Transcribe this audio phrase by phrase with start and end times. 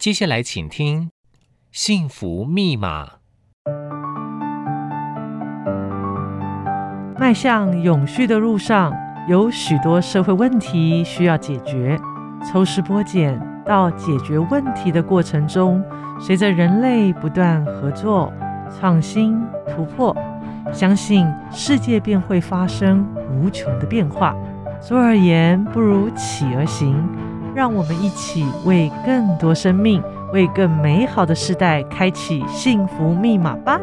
[0.00, 1.08] 接下来请听
[1.70, 3.04] 《幸福密码》。
[7.18, 8.94] 迈向永续的路上，
[9.28, 12.00] 有许多社会问题需要解决。
[12.50, 15.84] 抽丝剥茧到解决问题的过程中，
[16.18, 18.32] 随着人类不断合作、
[18.70, 19.38] 创新、
[19.68, 20.16] 突破，
[20.72, 24.34] 相信世界便会发生无穷的变化。
[24.80, 27.06] 坐而言，不如起而行。
[27.52, 30.00] 让我们一起为更多生命、
[30.32, 33.80] 为更美好的世代开启幸福密码吧！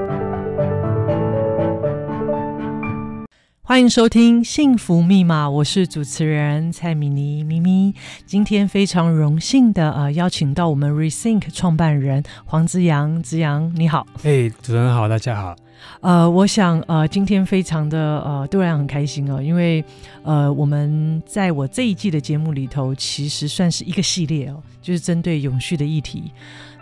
[3.62, 7.94] 欢迎收听《幸福密码》，我是主持人蔡米妮咪咪。
[8.26, 14.08] 今天非常荣幸的呃邀请到我们 Rethink 创办人黄之阳，之阳你好。
[14.24, 15.54] 哎，主持人好，大家好。
[16.02, 19.84] 呃，我想呃今天非常的呃突然很开心哦，因为
[20.24, 26.32] 呃我们在我这一季的节目里头，其实算是一个系列哦，就是针对永续的议题。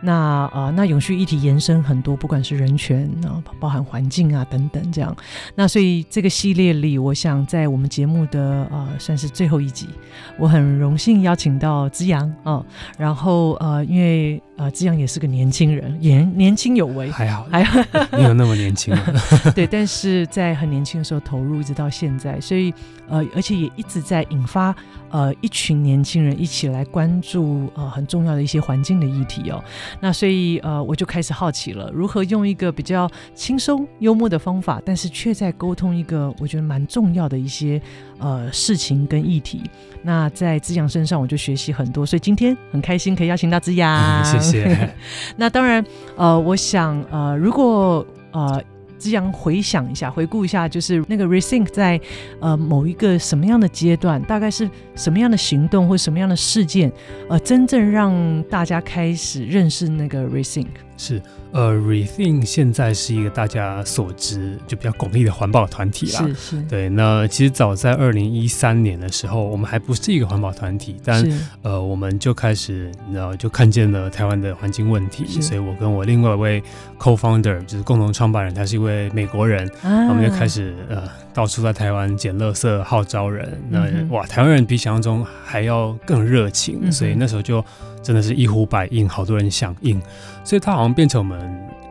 [0.05, 5.15] 那呃，那永续议题延伸很多，不管是人权啊，包含环境啊等等这样。
[5.55, 9.89] 那所以这个系列里，我想在我们节目的呃算是最后一集，
[10.37, 12.63] 我很荣幸邀请到资阳啊。
[12.97, 18.95] 然后呃，因为呃资阳也是个年轻人，年年轻有为，还好还好，没有那么年轻。
[19.55, 22.71] 对，但是在很年轻的时候投入，一直到现在，所以
[23.09, 24.75] 呃，而且也一直在引发
[25.09, 29.63] 呃一群年轻人一起来关注呃很重要的一些环境的议题哦。
[29.99, 37.81] 那所以呃，我就开始好奇了，如何用一个比较轻松幽默的方法，但是却在沟通一个我觉得蛮重要的一些
[38.19, 39.61] 呃事情跟议题。
[40.03, 44.89] 那在资阳身上，我就学习很多，所以今天很开心可以邀请到资阳，嗯，谢谢。
[45.37, 45.83] 那当然
[46.15, 48.61] 呃，我想呃，如果呃。
[49.09, 51.99] 这样回想一下，回顾一下，就是那个 Rethink 在
[52.39, 56.91] 呃某一个什么样的阶段，大概是什么样的行动或什么样的事件，
[57.29, 60.67] 呃，真正让大家开始认识那个 Rethink。
[60.97, 66.25] 是，呃，Rethink 现在是一个大家所知就比较广义的环保团体啦。
[66.27, 66.61] 是是。
[66.63, 71.27] 对，那其实早在二零一三年的时候，我们还不是一个环保团体，但
[71.61, 76.63] 呃，我们就开始，然后就看见了台湾的环境问题，所以我跟我另外一位
[76.97, 81.03] co-founder 就是共同创办人，他是一位美国人，啊、我们就开始呃
[81.33, 83.61] 到处在台湾捡垃圾，号召人。
[83.69, 87.63] 那、嗯、哇，台湾人比想象中还要更热情、嗯，所以那时候就。
[88.05, 89.99] 真的是一呼百应，好多人响应，
[90.43, 91.39] 所以他好像变成我们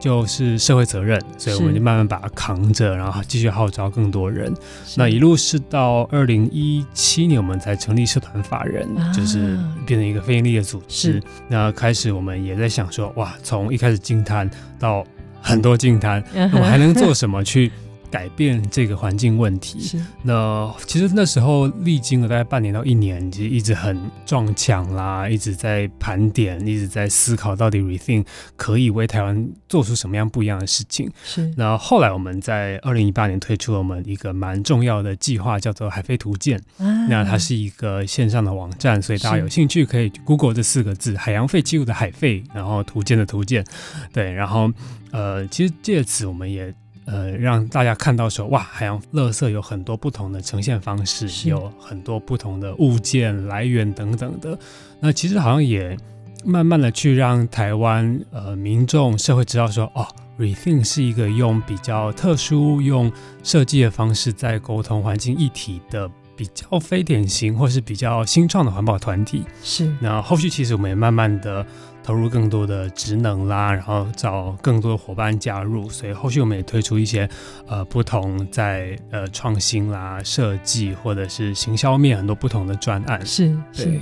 [0.01, 4.53] 就是社会责任，所以我们就慢慢把它扛着，然后继续号召更多人。
[4.97, 11.23] 那一路是到二零一七年，我们才成立社团法人，啊，就是变成一个非营利的组织。
[11.49, 15.05] 那开始我们也在想说，哇，从一开始净滩到
[15.41, 17.73] 很多净滩，我们还能做什么去？
[18.15, 31.11] 改变这个环境问题，是那其实那时候历经了大概半年到一年，其实一直很撞墙啦，一直在盘点，一直在思考到底 Rethink 可以为台湾做出什么样不一样的事情。
[31.25, 36.57] 是那后来我们在二零一八年推出了我们一个蛮重要的计划，叫做海飞图鉴。
[36.79, 36.87] 啊。
[37.09, 43.65] 那它是一个线上的网站，所以大家有兴趣可以 Google 这四个字“海洋废弃物”的海废，然后图鉴的图鉴。
[44.13, 44.71] 对，然后
[45.11, 46.73] 呃，其实借此我们也。
[47.07, 54.59] 呃，让大家看到说，哇，海洋垃圾有很多不同的呈现方式，有很多不同的物件来源等等的。
[55.01, 55.97] 那其实好像也
[56.45, 60.07] 慢慢的去让台湾呃民众社会知道说，哦
[60.39, 63.13] ，Rethink 是一个用比较特殊、用
[63.43, 69.45] 设计的方式在沟通环境议题的比较非典型或是比较新创的环保团体。
[69.63, 69.95] 是。
[70.01, 71.67] 那后续其实我们也慢慢的。
[72.05, 77.27] 投入更多的职能啦，然后找更多的伙伴加入，所以后续我们也推出一些
[77.67, 83.25] 呃不同在呃创新啦、设计或者是行销面很多不同的专案。
[83.25, 84.01] 是，对是，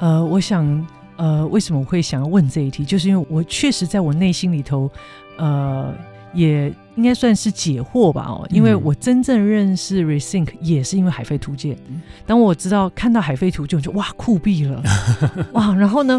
[0.00, 0.86] 呃，我想
[1.16, 4.90] 呃为什么我会想要问这一题，就是因为我确实在我内心里头，
[5.36, 5.94] 呃，
[6.32, 11.76] 也应该算是解惑吧哦，因为我真正认识 Rethink 也是因为海飞图鉴，
[12.26, 14.82] 当我知道看到海飞图鉴，我就哇酷毙了
[15.52, 16.18] 哇，然后呢？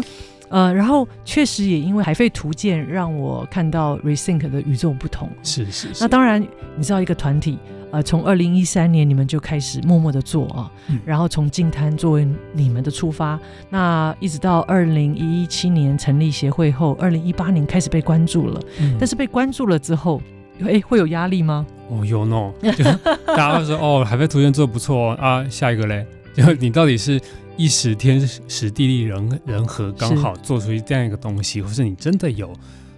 [0.54, 5.28] 呃，然后确实也因为海废图鉴让我看到 Rethink 的与众不同。
[5.42, 5.96] 是是，是。
[5.98, 6.40] 那当然，
[6.76, 7.58] 你知道一个团体，
[7.90, 13.36] 呃，从二零一三年你们就开始默默的做啊，嗯、然后从净滩作为你们的出发，
[13.68, 18.60] 那一直到二零一七年成立协会后，二零一八年开始被关注了。
[18.78, 20.22] 嗯、但是被关注了之后，
[20.64, 21.66] 哎，会有压力吗？
[21.90, 22.52] 哦，有呢。
[23.26, 27.20] 大家都说哦，海废图鉴做得不错啊，下一个嘞，就你到底是？
[27.56, 32.52] 一时天时地利人人和，刚好做出这样一个东西，或是你真的有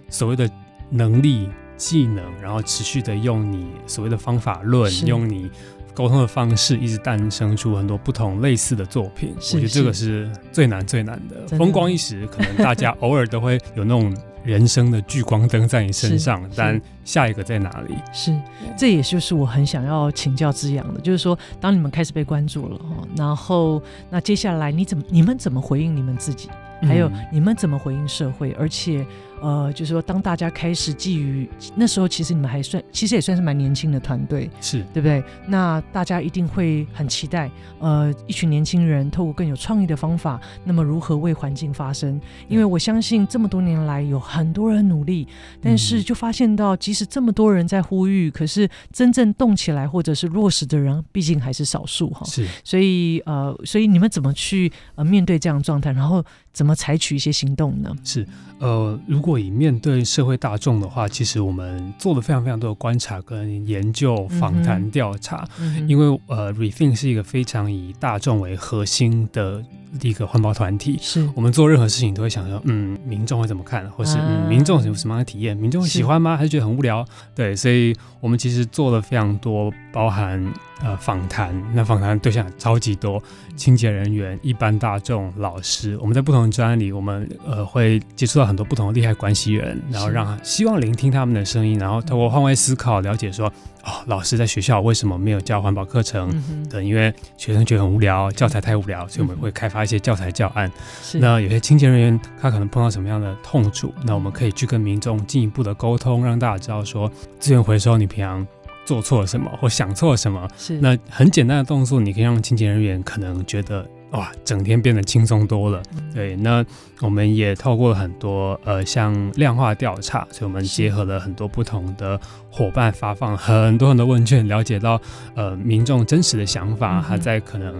[0.09, 0.49] 所谓的
[0.89, 5.49] 能力技能，然后持续的用你所谓的方法论，用你
[5.93, 9.33] 沟通的方式，一直诞生出很多不同类似的作品。
[9.35, 11.57] 我觉得这个是最难最难的。
[11.57, 14.15] 风光一时，可能大家偶尔都会有那种
[14.47, 17.95] 人生的聚光灯在你身上，但下一个在哪里？
[18.13, 18.33] 是，
[18.77, 26.49] 这也就是我很想要请教之阳的，就是说，当你们开始被关注了哈，然后那接下来你怎么你们怎么回应你们自己？
[26.83, 28.53] 还有你们怎么回应社会？
[28.53, 29.05] 而且。
[29.41, 35.23] 呃，就是说，当大家开始觊觎那时候，其实你们还算，其实也算是蛮年轻的团队，是对不对？
[35.47, 37.49] 那大家一定会很期待，
[37.79, 42.19] 呃，一群年轻人透过更有创意的方法，那么如何为环境发声？
[42.47, 45.27] 因为我相信这么多年来有很多人努力，
[45.61, 52.25] 但是就发现到，即使这么多人在呼吁，可是真正动起来或者是落实的人，毕竟还是少数哈。
[52.25, 55.91] 是，所以呃，所以你们怎么去呃面对这样的状态？
[55.91, 56.23] 然后。
[56.57, 57.95] 怎么采取一些行动呢？
[58.03, 58.27] 是，
[58.57, 69.63] 呃，如果以面对社会大众的话，其实我们做了非常非常多的观察跟研究、访谈、调查，嗯、因为呃，Rethink 是一个非常以大众为核心的。
[70.01, 75.55] 一个环保团体，是我们做任何事情都会想说，嗯，民众会怎么看，或是、嗯、民众有什么样的体验？
[75.55, 76.35] 民众会喜欢吗？
[76.35, 77.03] 还是觉得很无聊？
[77.33, 80.53] 对，所以我们其实做了非常多，包含
[80.83, 83.19] 呃访谈，那访谈对象超级多，
[83.55, 85.97] 清洁人员、一般大众、老师。
[85.99, 93.51] 我们在不同的专案里，我们呃会接触到很多不同的利害关系人，然后让希望聆听他们的声音，然后透过换位思考，了解说。
[93.87, 96.29] 哦，老师在学校为什么没有教环保课程？
[96.69, 100.69] 对、嗯，因为学生觉得很无聊，教材 太无聊，所以我们会开发一些教材教案。
[101.13, 107.09] 那有些清洁人员他可能碰到什么样的痛处，那我们可以去跟民众进一步的沟通，让大家知道说
[107.39, 108.45] 资源回收你平常
[108.87, 110.47] 做错了什么或想错了什么。
[110.57, 113.85] 是，那很简单的动作，你可以让清洁人员可能觉得。
[114.11, 115.83] 哇，整天变得轻松多了。
[116.13, 116.65] 对，那
[117.01, 122.17] 我们也透过很多呃，像量化调查，所以我们结合了很多不同的
[122.49, 124.97] 伙伴，发放很多很多问卷，了解到
[125.35, 127.75] 呃民众真实的想法，他在可能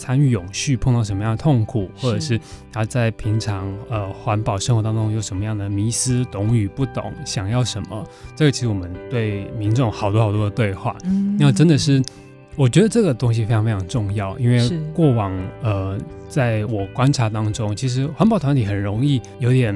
[0.00, 2.40] 参与永续碰到什么样的痛苦，或者是
[2.72, 8.02] 他在平常呃环保生活当中有什么样的迷思，懂与不懂，想要什么。
[8.34, 12.02] 这个其实我们对民众好多好多的对话，嗯、那真的是。
[12.56, 15.32] 我觉得这个东西非常非常重要，因为过往
[15.62, 15.96] 呃，
[16.28, 19.72] 在我观察当中，其实环保团体很容易有点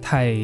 [0.00, 0.34] 太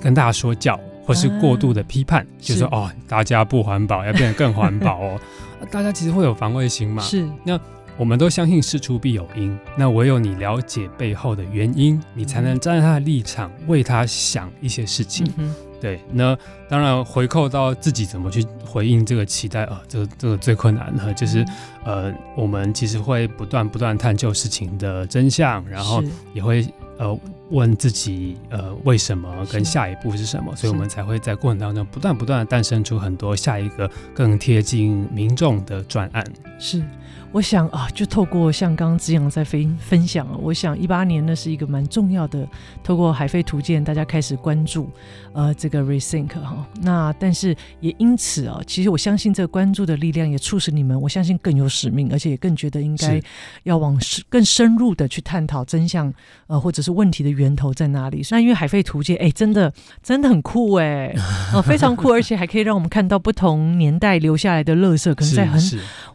[0.00, 5.20] 跟大家说教，或是过度的批判，啊、就是说哦，大家不环保要变得更环保哦，
[5.72, 7.02] 大家其实会有防卫心嘛。
[7.02, 7.58] 是，那
[7.98, 15.30] 我们都相信事出必有因，那唯有你了解背后的原因，你才能站在他的立场为他想一些事情。
[15.36, 16.36] 嗯对，那
[16.68, 21.44] 当然回扣到自己怎么去回应这个期待啊，这个这个最困难的，就是
[21.84, 26.02] 呃，我们其实会不断不断探究事情的真相，然后
[26.34, 26.66] 也会
[26.98, 27.16] 呃
[27.50, 36.24] 问自己呃为什么跟下一步是什么，所以我们才会在过程当中不断不断的诞生出很多下一个更贴近民众的专案。
[36.58, 36.82] 是。
[37.30, 42.48] 我想啊，就透过像刚刚子阳在分分享啊，我想一八年呢是一个蛮重要的，
[42.82, 44.90] 透过海飞图鉴，大家开始关注
[45.34, 46.66] 呃这个 Rethink 哈。
[46.80, 53.20] 那但是也因此啊，其实我相信这个关注的力量也促使你们，我相信更有使命，而且也更觉得应该
[53.64, 56.12] 要往更深入的去探讨真相，
[56.46, 58.22] 呃或者是问题的源头在哪里。
[58.30, 59.70] 那因为海飞图鉴，哎，真的
[60.02, 61.14] 真的很酷哎，
[61.52, 65.60] 哦非常酷，而且还可以让我们看到不同年代留下来的垃圾，可能在很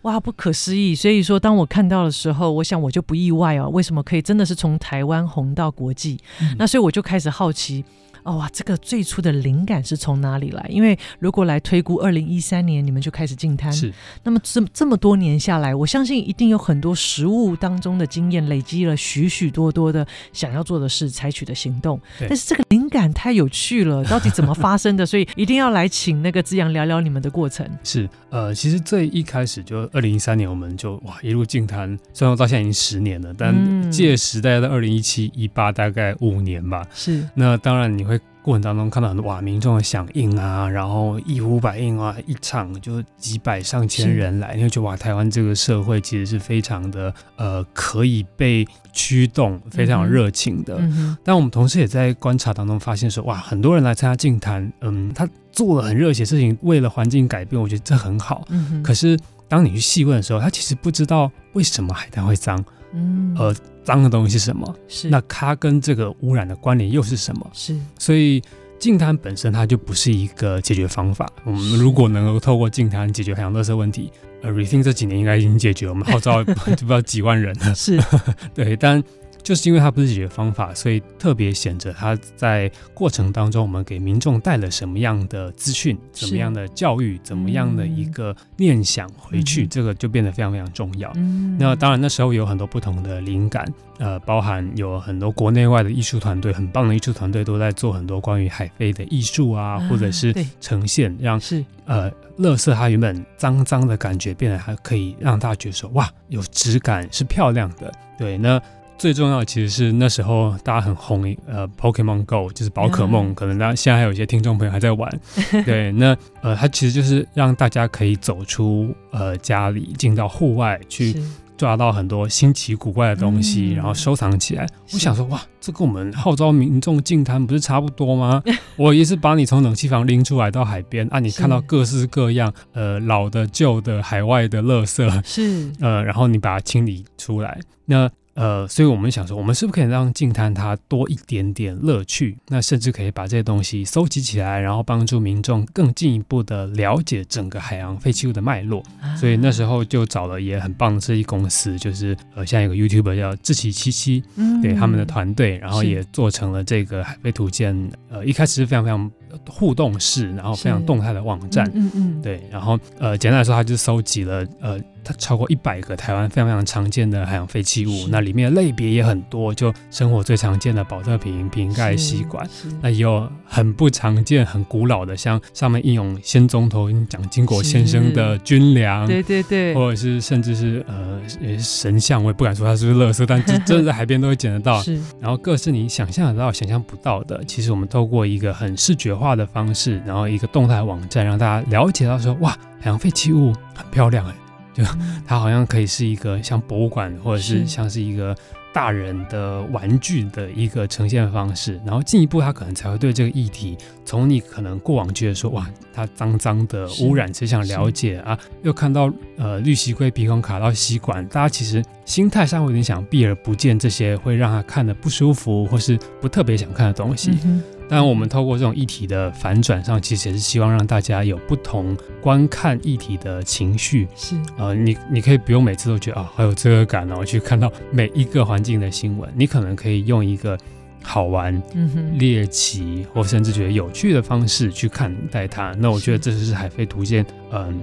[0.02, 0.96] 哇不可思议。
[1.04, 3.68] 所以说，当我看到的时候，我想我就不意外哦。
[3.68, 6.18] 为什么可以真的是从台湾红到国际？
[6.40, 6.56] 嗯。
[6.58, 7.84] 那所以我就开始好奇。
[8.24, 10.66] 哦哇，这个最初的灵感是从哪里来？
[10.70, 13.94] 因为如果来推估，二零一三年你们就开始进摊，是。
[14.24, 22.00] 那么这这么多年下来，我相信一定有很多实物当中的经验，累积了许许多多的想要做的事，采取的行动。
[22.18, 25.06] 但是这个灵感太有趣了，到底怎么发生的？
[25.06, 27.70] 所以一定要来请那个资阳聊聊你们的过程。
[27.84, 36.86] 是，呃，其实最一开始就二零一三年，我们就哇一路净滩，虽然到现在已经十年了，但届时大概在二零一七一八大概五年吧。
[36.94, 37.28] 是。
[37.36, 38.20] 那当然你会。
[38.44, 50.76] 过程当中看到很多哇，民众的响应啊，然后一呼百应啊，一场就几百上千人来，你会觉得哇，台湾这个社会其实是非常的呃，可以被驱动，非常有热情的。
[50.78, 51.16] 嗯。
[51.24, 58.44] 但我们同时也在观察当中发现说，哇，很多人来参加净滩，嗯，他做了很热血的事情，为了环境改变，我觉得这很好。
[58.50, 58.84] 嗯。
[58.84, 59.18] 可是
[59.54, 62.64] 当你去细问的时候，他其实不知道为什么海滩会脏。
[62.94, 63.36] 嗯。
[63.38, 63.56] 呃。
[63.84, 64.74] 脏的东西是什么？
[64.88, 67.46] 是那它跟这个污染的关联又是什么？
[67.52, 68.42] 是所以
[68.80, 71.30] 净滩本身它就不是一个解决方法。
[71.44, 74.10] 我们如果能够透过净滩解决海洋垃圾问题，
[74.42, 77.76] 呃，Rethink 这几年应该已经解决，我们号召 不知道几万人了。
[77.76, 78.00] 是
[78.56, 79.04] 对，但
[79.44, 91.12] 就是因为它不是解决方法，所以特别显着它在过程当中，我们给民众带了什么样的资讯，怎么样的教育，怎么样的一个念想回去，嗯、这个就变得非常非常重要。
[91.16, 93.68] 嗯、那当然那时候有很多不同的灵感，
[94.00, 101.64] 呃，包含有很多国内外的艺术团队，很棒的艺术团队都在做很多关于海飞的艺术啊，或者是呈现，让是。
[101.86, 107.92] 呃，乐色它原本脏脏的感觉变得还可以让大家觉得说哇，有质感，是漂亮的。
[108.18, 108.58] 对，那
[108.98, 115.12] 最重要的其实是那时候大家很红，呃，Pokemon Go 就是宝可梦，嗯、可能大家现在还有一些听众朋友还在玩。
[115.66, 121.22] 对，那呃，它其实就是让大家可以走出呃家里，进到户外去。
[121.56, 124.68] 抓到很多新奇古怪的东西，嗯、然后收藏起来。
[124.92, 128.42] 我想说，哇，这跟我们号召民众净滩不是差不多吗？
[128.76, 138.10] 我也是把你从冷气房拎出来到海边啊，你看到各式各样呃老的、旧的、海外的垃圾，是呃，然后你把它清理出来，那。
[138.36, 142.38] 呃，所以我们想说，我们是不是可以让净滩它多一点点乐趣？
[142.48, 148.84] 那甚至可以把这些东西收集起来，然后帮助民众更进一步的了解整个海洋废弃物的脉络。
[149.02, 157.92] 啊、所以那时候就找了也很棒的设计公司，就是呃，像有个 YouTuber 叫志奇七七，嗯，对他们的团队，然后也做成了这个海废图鉴。
[158.10, 159.12] 呃，一开始是非常非常。
[159.48, 172.48] 互动式，然后非常动态的网站，嗯嗯，对，然后呃，简单来说，它就收集了呃，它超过一百个台湾非常非常常见的海洋废弃物，那里面的类别也很多，就生活最常见的保特瓶、瓶盖、吸管，
[172.82, 181.20] 那也有很不常见、很古老的，像上面印有先总统蒋经国先生的军粮，对对对，或者是甚至是呃
[181.58, 189.24] 神像，我也不敢说它是不是垃圾，但真真的在海边都会捡得到， 是，然后各是你想象得到、想象不到的，其实我们透过一个很视觉化。
[189.24, 194.36] 化的方式，然后一个动态网站，让大家了解到说，哇，海洋废弃物很漂亮哎，
[194.74, 194.84] 就
[195.26, 198.36] 它好像可以是一个像博物馆，或者是像是一个
[198.74, 201.80] 大人的玩具的一个呈现方式。
[201.86, 208.38] 然后进一步，他可能才会对这个议题，从你可能过往觉得说，哇，它脏脏的污染，只想了解啊？
[208.64, 217.38] 又看到呃绿吸龟鼻孔卡到吸管，大家其实心态上会有点想避而不见这些会让他看的不舒服或是不特别想看的东西。
[217.46, 217.62] 嗯
[217.96, 224.08] 但我们透过这种议题的反转上，其实也是希望让大家有不同观看议题的情绪。
[224.16, 229.32] 是，呃，你你可以不用每次都觉得啊，好有罪恶感哦，去看到每一个环境的新闻。
[229.36, 230.58] 你可能可以用一个
[231.04, 235.72] 好玩、嗯哼、猎奇或甚至觉得有趣的方式去看待它。
[235.78, 237.80] 那我觉得这就是海飞图鉴，嗯，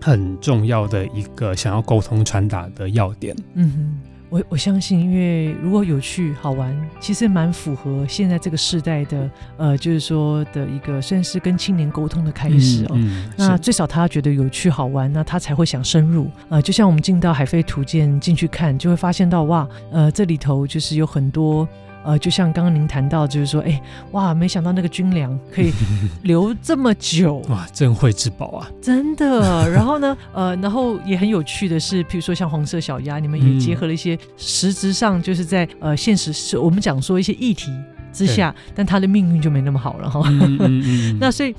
[0.00, 3.36] 很重要的一个想要沟通传达的要点。
[3.54, 4.13] 嗯哼。
[4.34, 12.94] 我我相信，因为如果有趣好玩，其实蛮符合现在这个时代的，呃，就是说的一个算是跟青年沟通的开始哦。
[12.94, 16.28] 嗯嗯、那最少他觉得有趣好玩，那他才会想深入。
[16.48, 21.68] 呃，就像我们进到海飞图鉴进去看，就会发现到哇，呃，这里头就是有很多。
[22.04, 23.80] 呃，就像刚刚您谈到，就是说，哎，
[24.12, 25.72] 哇，没想到那个军粮可以
[26.22, 29.68] 留这么久，哇，真会之宝啊，真的。
[29.70, 37.72] 然后呢，呃，然后也很有趣的是，比如说像黄色小鸭，你们也结合了一些实质上就是在呃现实是我们讲说一些议题
[38.12, 40.20] 之下，但他的命运就没那么好了哈。
[40.26, 41.54] 嗯嗯嗯、 那所以。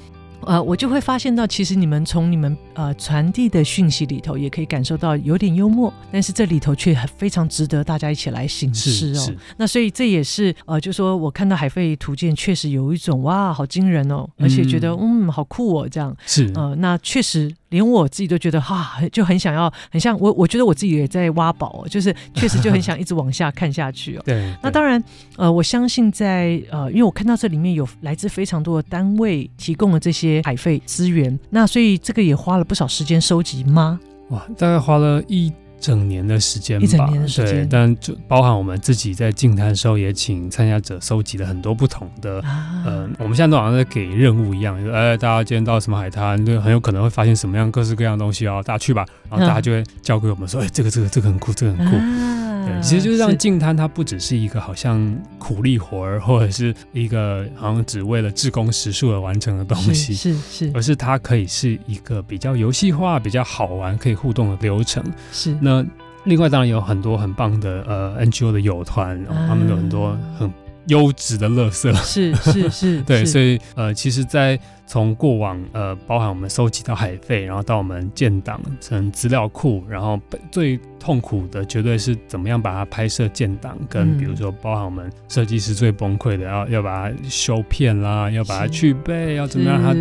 [0.45, 9.35] 呃，我就会发现到，其实你们从你们呃传递的讯息里头，也可以感受到有点幽默，但是这里头却非常值得大家一起来醒思哦。
[9.57, 17.53] 那所以这也是呃，就说我看到海费图鉴，确实有一种哇，好惊人哦，而且觉得嗯，嗯，好酷哦，这样是呃，那确实。
[17.75, 24.22] 连我自己都觉得哈，就很想要，很像我，我觉得我自己也在挖宝，就是确实就很想一直往下看下去哦。
[24.24, 25.03] 对， 对，那当然，
[25.36, 34.00] 呃，我相信在呃，因为我看到这里面有来自非常多的单位提供了这些海费资源，那所以这个也花了不少时间收集吗？
[34.29, 35.51] 哇，大概花了一。
[35.79, 51.96] 整年的时间吧，一整年的时间，对，但就包含我们自己在净滩的时候，也请参加者收集了很多不同的，啊、呃，我们现在都好像在给任务一样，就哎，大家今天到什么海滩，就很有可能会发现什么样各式各样的东西哦，大家去吧，然后大家就会交给我们说，哎、啊，这个这个这个很酷，这个很酷。
[51.96, 53.17] 啊对，其实就是。
[53.17, 65.03] 让净滩，它不只是一个好像苦力活儿，或者是一个好像只为了志工时数而完成的东西，是是，是，而是它可以是一个比较游戏化、比较好玩、可以互动的流程。
[65.32, 65.55] 是。
[65.65, 65.84] 那
[66.25, 70.51] 另外当然有很多很棒的呃 NGO 的友团，他们有很多很
[70.89, 71.91] 优质的乐色。
[71.95, 73.01] 是是是。
[73.10, 80.20] 对，所以呃，其实，在从过往呃，包含我们收集到海费，然后到我们建档成资料库，然后
[80.51, 90.00] 最痛苦的绝对是怎么样把它拍摄建档，跟比如说包含我们设计师最崩溃的要要把它修片啦，要把它去背，要怎么样让它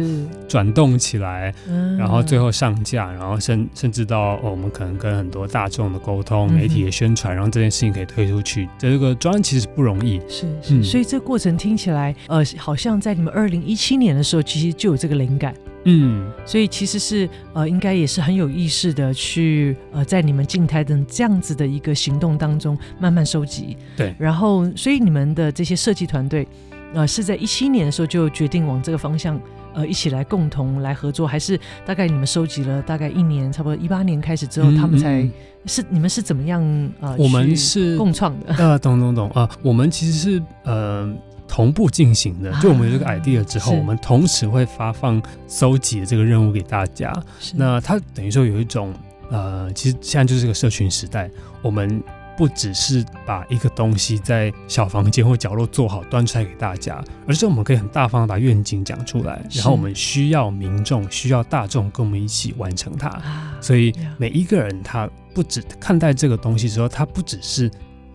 [0.49, 1.53] 转动起来，
[1.99, 10.21] 然后最后上架，然后甚甚至到、哦、我们可能跟很多大众的沟通、媒体的宣传，然后这件事情可以推出去，这个专案其实不容易。
[10.29, 15.55] 是是、嗯，所以这个过程听起来呃，好像在你们二零一七年的时候，其实就有这个灵感。
[15.87, 23.77] 嗯，所以其实是呃，应该也是很有意识的去呃，在你们静态的这样子的一个行动当中慢慢收集。
[23.95, 26.49] 对，然后所以你们的这些设计团队
[26.95, 29.39] 呃，是在一七年的时候就决定往这个方向
[29.75, 35.29] 呃一起来共同来合作，还是大概你们收集了大概一年，差不多一八年开始之后，嗯、他们才
[35.67, 36.63] 是你们是怎么样
[37.01, 38.55] 呃，我们是共创的？
[38.55, 41.15] 呃，懂懂懂啊、呃，我们其实是呃。
[41.55, 47.13] 同步进行的，就我们有这个 idea 之后，啊、我们同时会发放搜集的这个任务给大家。
[47.55, 48.93] 那它等于说有一种
[49.31, 51.31] 呃，其实现在就是个社群时代，
[51.63, 52.03] 我们
[52.37, 63.11] 不只是把一个东西在小房间或角落做好端出来给大家，而是我们可以很大方的把愿景讲出来，然后我们需要民众、需要大众跟我们一起完成它。
[63.11, 67.71] 啊、所以每一个人他不只看待这个东西之后，他不只是。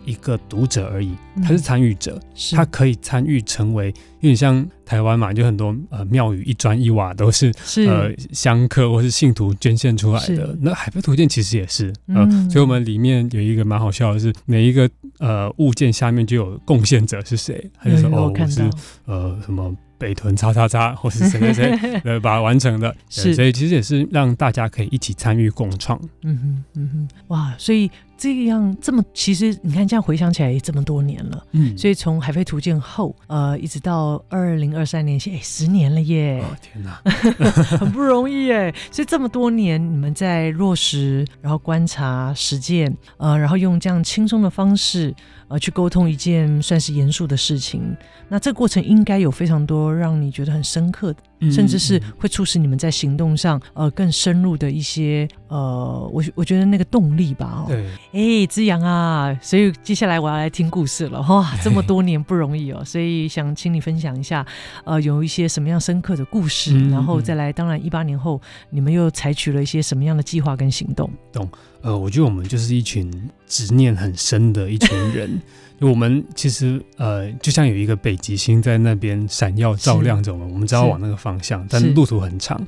[0.06, 1.12] 一个读者而已，
[1.44, 3.88] 他是参与者，嗯、他可以参与成为，
[4.20, 7.86] 有点像台湾嘛，就很多呃庙宇一砖一瓦都是，是。
[7.86, 10.58] 呃香客或是信徒捐献出来的。
[10.62, 14.90] 那海派图鉴其实也是，呃、嗯，所以我们里面有一个蛮好笑的是，每一个
[15.20, 18.70] 呃物件下面就有贡献者是谁，他就说哦，我是
[19.06, 19.76] 呃什么。
[20.00, 26.00] 北屯叉叉叉，或是谁谁谁 呃把它完成的，是，所以其实也是让大家可以一起参与共创。
[26.24, 36.44] 嗯哼，嗯哼，哇，所以这样这么，其实你看这样回想起来也这么多年了，嗯，所以从海飞图鉴后，呃，一直到二零二三年，哎，十年了耶！
[36.44, 37.02] 哦天哪，
[37.80, 38.76] 很不容易耶！
[38.92, 45.16] 所以这么多年你们在落实，然后观察、实践，呃，然后用这样轻松的方式。
[45.50, 47.96] 呃，去沟通一件算是严肃的事情，
[48.30, 57.66] 那这个过程应该有非常多让你觉得很深刻的，嗯、甚至是会促使你们在行动上呃更深入的一些呃，我我觉得那个动力吧。
[57.66, 64.46] 哦，对，哎，之阳啊，所以接下来我要来听故事了哇， 这么多年不容易哦，所以想请你分享一下，
[64.86, 68.40] 呃，有一些什么样深刻的故事，嗯、然后再来，当然一八年后
[68.70, 71.10] 你们又采取了一些什么样的计划跟行动？
[71.32, 71.50] 懂。
[71.82, 73.12] 呃，我觉得我们就是一群
[73.48, 75.42] 执念很深的一群人。
[75.80, 82.62] 我们其实呃，就像有一个北极星在那边闪耀照亮着我们，我们知道往那个方向，但路途很长。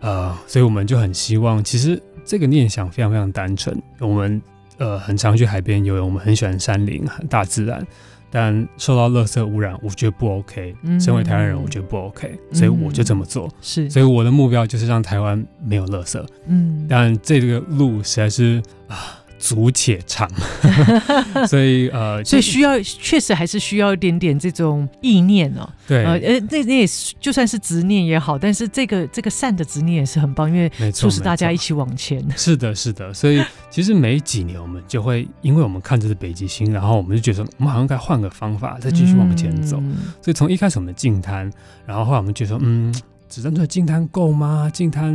[0.00, 3.80] 呃，所以我们就很希望，其实这个念想非常非常单纯。
[4.00, 4.42] 我们
[4.76, 7.86] 呃，很常去海边游泳，我们很喜欢山林、大自然。
[8.30, 10.74] 但受到垃圾污染，我觉得不 OK。
[11.00, 13.48] 身为台湾人，我觉得不 OK，嗯，所以我就这么做。
[13.60, 16.24] 是，所以我的目标就是让台湾没有垃圾。
[16.46, 19.17] 嗯，但这个路实在是啊。
[19.38, 20.28] 足且长，
[21.46, 25.68] 所以呃，所以需要确实还是需要一点点这种意念哦。
[25.86, 26.18] 对，呃，
[26.50, 32.22] 那那也是就算是执念也好，但是这个这个善的执念也是很棒，因为促使大家一起往前。
[32.36, 33.14] 是的，是的。
[33.14, 39.78] 所以其实每几年我们就会，因为我们看着是北极星，然后我们就觉得说我们好像该换个方法再继续往前走。
[39.80, 41.50] 嗯、所以从一开始我们净滩，
[41.86, 42.94] 然后后来我们就说，嗯。
[43.28, 44.70] 只单纯净滩够吗？
[44.72, 45.14] 净滩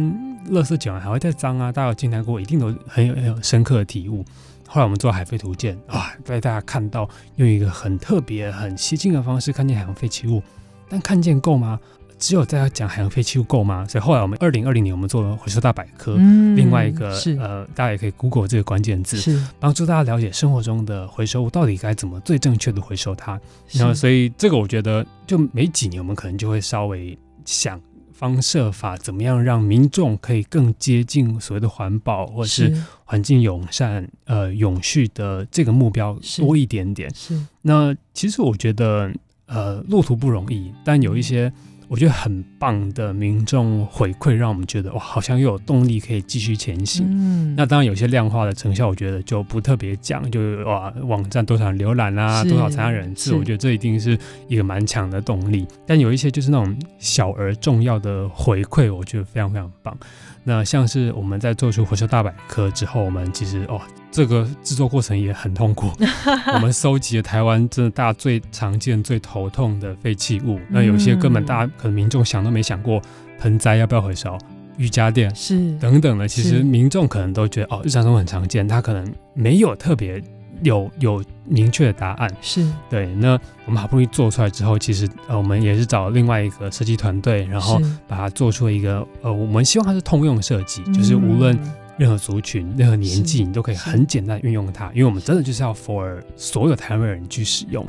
[0.51, 1.71] 垃圾捡完还会再脏啊！
[1.71, 4.23] 大家有净滩过，一定都很有很有深刻的体悟。
[4.67, 10.41] 后来我们做海废图鉴啊，被大家看到用一个很特别、很吸睛的方式看见海洋废弃物，
[10.89, 11.79] 但看见够吗？
[12.19, 13.85] 只有在讲海洋废弃物够吗？
[13.87, 23.39] 所以后来我们二零二零年我们做了回收大百科，嗯、另外一个呃，大家也可以 Google 这个关键字，是帮助大家了解生活中的回收物到底该怎么最正确的回收它。
[23.71, 27.79] 然后，所以这个我觉得，就每几年我们可能就会稍微想。
[28.23, 37.13] 方设法怎么样让民众可以更接近所谓的环保或是环境友善、呃永续的这个目标多一点点。
[37.13, 39.11] 是，是那其实我觉得
[39.45, 41.51] 呃路途不容易，但有一些。
[41.93, 47.05] 我觉得很棒的民众回馈，让我们觉得哇，好像又有动力可以继续前行。
[47.07, 55.67] 嗯，那当然有些量化的成效，我觉得就不特别讲，就是哇，网站多少人浏览啊，多少参加人次，我觉得这一定是一个蛮强的动力。
[55.85, 59.95] 但有一些就是那种小而重要的回馈，我觉得非常非常棒。
[60.43, 63.79] 那像是我们在做出回收大百科之后，我们其实哦。
[64.13, 65.91] 这个制作过程也很痛苦。
[66.53, 70.59] 我们收集了台湾真的大家最常见、最头痛的废弃物。
[70.69, 73.01] 那有些根本大家可能民众想都没想过，
[73.39, 74.37] 盆栽要不要回收？
[74.77, 80.21] 瑜伽垫是等等的，其实民众可能都觉得哦，日常中很常见，他可能没有特别
[80.61, 82.29] 有有明确的答案。
[82.41, 83.07] 是对。
[83.15, 91.55] 那我们好不容易做出来之后，其实呃，我们也是找另外一个设计团队，然后把它做出了一个呃，我们希望它是通用设计，嗯、就是无论
[91.97, 97.85] 任何族群、任何年纪，你都可以很简单运用它，因为我们真的就是要 for 所有台湾人去使用。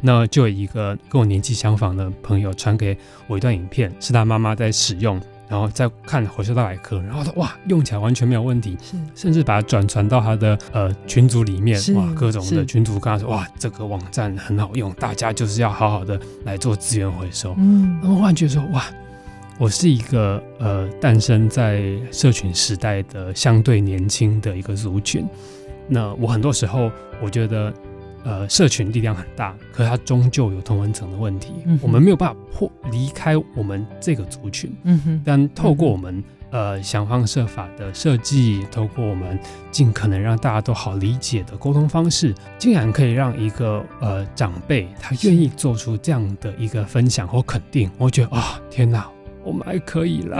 [0.00, 5.20] 那就有一个跟我年纪相仿的朋友传给我一段影片，是他妈妈在使用。
[5.50, 8.76] 然后再看回收大百科，然后说哇，用起来完全没有问题，
[9.14, 17.54] 甚至把它转传到他的呃群组里面，哇，各种的群组跟他说哇，这个网站很好用，大家就是要好好的来做资源回收。
[17.56, 18.84] 嗯，然后忽然觉得说哇，
[19.58, 25.26] 我是一个呃诞生在社群时代的相对年轻的一个族群，
[25.88, 26.90] 那我很多时候
[27.20, 27.72] 我觉得。
[28.24, 34.70] 呃，社群力量很大，可是它终究有同文层的问题，嗯、我们没有办法破离开我们这个族群。
[34.82, 39.38] 嗯哼，但透过我们、嗯、呃想方设法的设计，透过我们
[39.70, 49.08] 尽可能让大家都好理解的沟通方式，竟然可以让一个呃长辈他愿意做出这样的一个分享或肯定，我觉得啊、哦，天哪，
[49.48, 50.38] 我们还可以啦。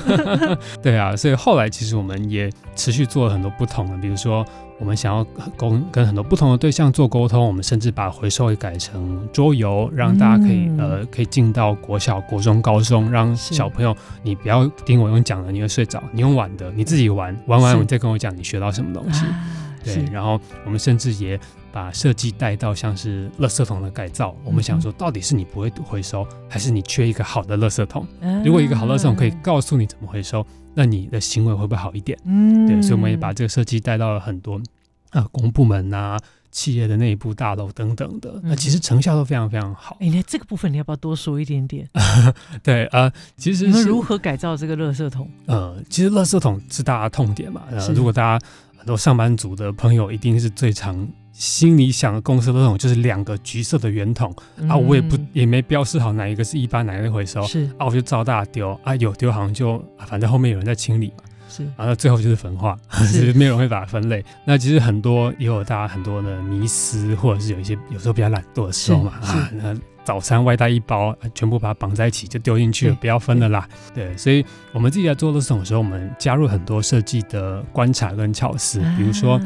[0.82, 4.44] 对啊，所以后来其实我们也持续做了很多不同的，比如说。
[4.80, 5.22] 我们想要
[5.58, 19.26] 跟跟很多不同的对象做沟通，我们甚至把回收也改成桌游，让大家可以、嗯、呃可以进到国小、国中、高中，让小朋友你不要听我用讲的，你会睡着，你用玩的，你自己玩玩完，你再跟我讲你学到什么东西。
[19.84, 21.38] 对，然后我们甚至也
[21.72, 24.34] 把设计带到像是垃圾桶的改造。
[24.44, 28.06] 我们想说，到底是你不会回收，还是你缺一个好的垃圾桶？
[28.44, 30.44] 如果一个好垃圾桶可以告诉你怎么回收。
[30.72, 32.16] 那你的行为会不会好一点？
[32.24, 34.58] 嗯，对，所以我们也把这个设计带到了很多
[35.10, 36.16] 啊公部门啊、
[36.52, 38.40] 企业的内部大楼等等的。
[38.44, 39.96] 那其实成效都非常非常好。
[39.98, 41.88] 哎、这个部分你要不要多说一点点？
[42.62, 45.28] 对啊、呃，其实你们如何改造这个垃圾桶？
[45.46, 47.62] 呃，其实垃圾桶是大家痛点嘛。
[47.72, 48.46] 呃，如果大家
[48.80, 51.06] 很多上班族的朋友，一定是最常。
[51.32, 57.64] 心里想的公司的那种就是两个橘色的圆筒、嗯、啊，我也不也没标示好哪一个是一般，哪一个回收，是。
[57.78, 63.32] 啊，我就照大丢啊，有丢好像就、啊、反正后面有人在清理嘛，是，然后最后就是焚化， 是。
[63.32, 64.22] 没有人会把它分类。
[64.44, 69.74] 那其实很多也有大家很多的迷思，或者是有一些有时候比较懒惰的时候嘛啊，那
[70.10, 73.68] 早餐外带一包，全部把它绑在一起就丢进去了，不要分了啦。
[73.94, 79.40] 对，所以我们自己在做的时候，我们加入很多设计的观察跟巧思，比如说。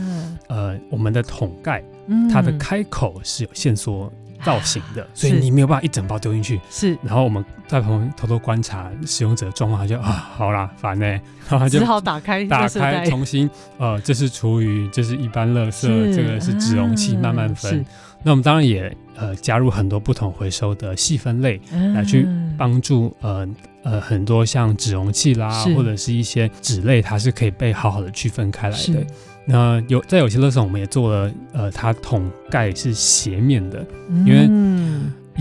[0.46, 1.82] 呃，我们的桶盖，
[2.30, 4.12] 它的开口是有线索
[4.44, 6.60] 造型的，嗯、 所以你没有办法一整包丢进去。
[6.70, 11.06] 是，然后我们在旁边偷偷观察使用者状况，他就啊，好啦，烦呢，
[11.48, 17.84] 然后就只好打开，打开重新，呃，这是厨余，这是一般垃圾，这个是纸容器，慢慢分。
[18.22, 21.60] 那我们当然也呃加入很多不同回收的细分类，
[21.94, 22.26] 来去
[22.56, 23.46] 帮助呃
[23.82, 29.04] 呃很多像纸容器啦，或者是一些纸类，它是可以被好好的区分开来的。
[29.46, 33.84] 那有在有些垃圾桶，我们也做了，呃，它桶盖是斜面的，
[34.24, 34.48] 因为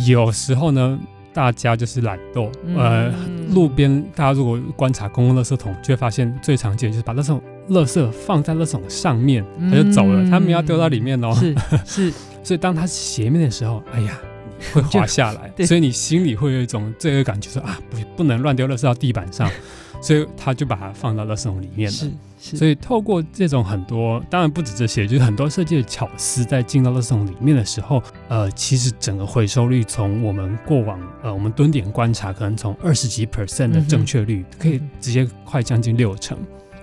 [0.07, 0.99] 有时候呢，
[1.33, 3.13] 大家就是懒惰，呃，
[3.53, 7.39] 路边大家如果观察公共垃圾桶，就会发现最常见就是把垃圾
[7.69, 12.13] 垃圾放在垃圾桶上面，他就走了，他们要丢到里面哦，是 是，
[12.43, 14.19] 所以当它斜面的时候，哎呀，
[14.73, 19.49] 会滑下来，所以你心里会有一种罪恶感，就是啊，不不能乱丢垃圾到地板上。
[20.03, 21.95] 所以他就把它放到垃圾桶里面了。
[21.95, 22.57] 是，是。
[22.57, 36.37] 所以透过这种很多，当然不止这些，就是很多设计的巧思，在进到垃圾桶里面的时候，呃，其实整个回收率从我们过往呃我们蹲点观察，可能从二十几 percent 的正确率，可以直接快将近六成。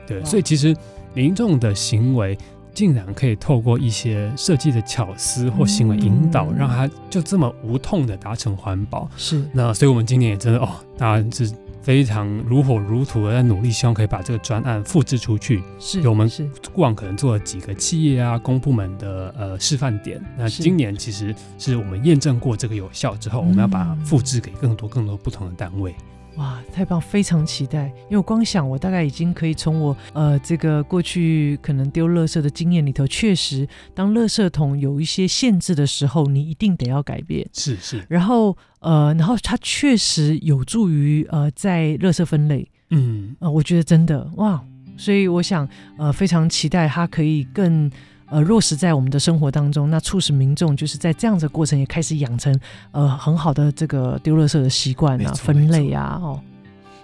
[0.06, 0.74] 对，所以其实
[1.12, 2.38] 民众的行为
[2.72, 9.06] 竟然可以透过一些设计的巧思或行为引导，让他就这么无痛的达成环保。
[9.18, 9.44] 是。
[9.52, 11.52] 那所以我们今年也真的哦，当然是。
[11.82, 15.62] 非常如火如荼的在努力，希望可以把这个专案复制出去。
[15.78, 16.30] 是，我们
[16.72, 20.22] 过往可能做了几个企业啊、公部门的呃示范点。
[20.36, 25.94] 那今年其实是我们验证过这个有效之后，我们要把它复制给更多更多不同的单位。
[26.40, 26.98] 哇，太棒！
[26.98, 37.46] 非常期待，因为我光想，我大概已经可以从我呃这个过去可能丢垃圾的经验里头，确实，当垃圾桶有一些限制的时候，你一定得要改变。
[37.52, 38.02] 是是。
[38.08, 42.66] 然后呃，然后它确实有助于呃在垃圾分类。
[42.88, 44.64] 嗯呃，我觉得真的哇，
[44.96, 47.90] 所以我想呃非常期待它可以更。
[48.30, 52.58] 呃，落实在我们的生活当中，那促使民众就是在这样子的过程也开始养成
[52.92, 56.40] 呃很好的这个丢垃圾的习惯啊，分类啊，哦，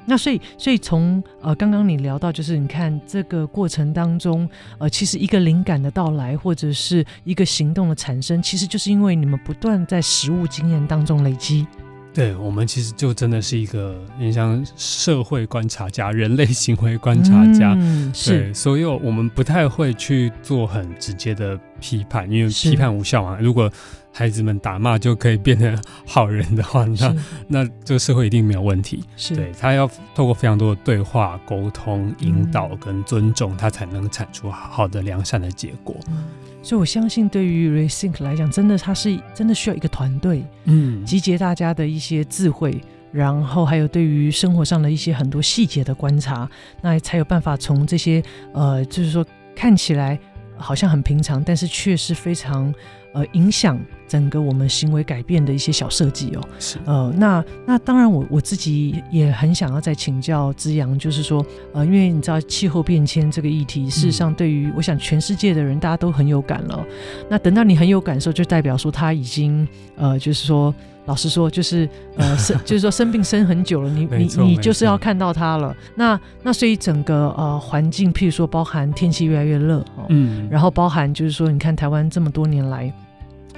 [0.05, 11.67] 那所以所以从呃刚刚你聊到，就是你看这个过程当中，呃，其实一个灵感的到来或者是一个行动的产生，其实就是因为你们不断在实物经验当中累积。
[12.17, 23.39] 对，我们其实就真的是一个，你像社会观察家、人类行为观察家，嗯、对，所以我们不太会去做很直接的批判，因为批判无效嘛。
[23.41, 23.71] 如果
[24.13, 27.15] 孩子们打骂就可以变成好人的话，那
[27.49, 29.05] 那这个社会一定没有问题。
[29.15, 35.95] 是对，他要透过非常多的对话、沟通、引导跟尊重，他才能产出好的良善的结果。
[36.09, 36.25] 嗯，
[36.63, 42.81] 所以我相信，对于 Rethink 来讲，真的他是真的需要一个团队，嗯，集结大家的一些智慧，
[43.13, 46.49] 然后还有对于生活上的一些很多细节的观察，
[46.81, 48.23] 那才有办法从这些
[48.55, 49.23] 呃，就是说
[49.55, 50.19] 看起来
[50.57, 52.75] 好像很平常，但是却是非常。
[53.13, 56.49] 呃，影响整个我们行为改变的一些小设计哦。
[56.59, 56.77] 是。
[56.85, 61.43] 呃，那那当然我，我我自己也很想要再请教之阳，就是说，
[61.73, 66.85] 呃，因为你知道气候变迁这个议题，事实上对于我想全世界的人，大家都很有感了。
[67.31, 69.67] 那等到你很有感受，就代表说他已经
[69.97, 70.75] 呃，就是说，
[71.07, 75.75] 老实说，就是呃 生，就是说生病生很久了，你你你就是要看到他了。
[75.95, 82.93] 那那所以整个呃环境，譬如说包含天气越来越热哦，嗯，然后包含就是说，你看台湾这么多年来。